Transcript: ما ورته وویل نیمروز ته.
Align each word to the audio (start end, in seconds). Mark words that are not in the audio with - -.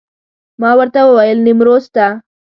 ما 0.61 0.71
ورته 0.79 0.99
وویل 1.05 1.39
نیمروز 1.47 1.85
ته. 1.95 2.05